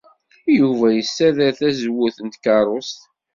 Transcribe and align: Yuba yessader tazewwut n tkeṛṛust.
Yuba 0.57 0.87
yessader 0.97 1.51
tazewwut 1.59 2.17
n 2.21 2.27
tkeṛṛust. 2.29 2.99